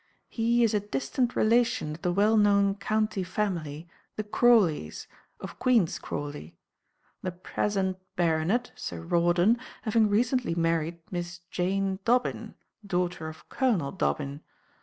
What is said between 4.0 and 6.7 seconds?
the Crawleys, of Queen's Crawley;